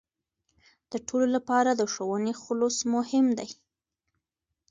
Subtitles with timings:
[0.91, 3.49] د ټولو لپاره د ښوونې خلوص مهم دی.